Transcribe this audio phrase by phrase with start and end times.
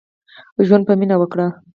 [0.65, 1.49] ژوند په مينه وکړئ.